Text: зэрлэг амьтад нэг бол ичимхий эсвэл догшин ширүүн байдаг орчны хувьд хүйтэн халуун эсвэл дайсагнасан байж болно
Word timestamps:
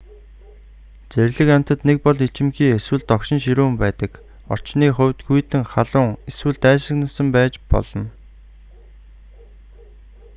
зэрлэг 1.11 1.49
амьтад 1.55 1.79
нэг 1.87 1.97
бол 2.05 2.17
ичимхий 2.27 2.71
эсвэл 2.77 3.03
догшин 3.09 3.39
ширүүн 3.43 3.73
байдаг 3.83 4.11
орчны 4.53 4.87
хувьд 4.95 5.19
хүйтэн 5.27 5.63
халуун 5.71 6.11
эсвэл 6.29 6.57
дайсагнасан 6.63 7.27
байж 7.35 7.53
болно 7.71 8.05